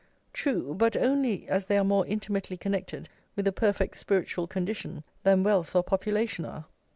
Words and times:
True; 0.33 0.73
but 0.73 0.95
only 0.97 1.47
as 1.47 1.67
they 1.67 1.77
are 1.77 1.83
more 1.83 2.07
intimately 2.07 2.57
connected 2.57 3.07
with 3.35 3.45
a 3.47 3.51
perfect 3.51 3.97
spiritual 3.97 4.47
condition 4.47 5.03
than 5.21 5.43
wealth 5.43 5.75
or 5.75 5.83
population 5.83 6.43
are. 6.43 6.65